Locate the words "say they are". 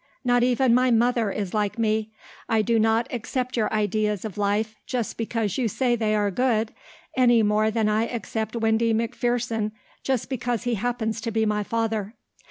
5.67-6.31